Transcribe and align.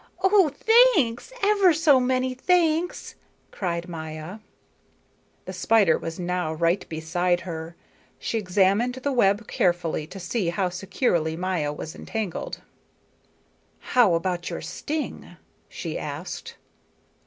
"Oh, 0.23 0.49
thanks! 0.49 1.31
Ever 1.43 1.73
so 1.75 1.99
many 1.99 2.33
thanks!" 2.33 3.13
cried 3.51 3.87
Maya. 3.87 4.39
The 5.45 5.53
spider 5.53 5.95
was 5.95 6.19
now 6.19 6.51
right 6.53 6.83
beside 6.89 7.41
her. 7.41 7.75
She 8.17 8.39
examined 8.39 8.95
the 8.95 9.11
web 9.11 9.47
carefully 9.47 10.07
to 10.07 10.19
see 10.19 10.49
how 10.49 10.69
securely 10.69 11.35
Maya 11.37 11.71
was 11.71 11.93
entangled. 11.93 12.63
"How 13.93 14.15
about 14.15 14.49
your 14.49 14.61
sting?" 14.61 15.37
she 15.69 15.99
asked. 15.99 16.55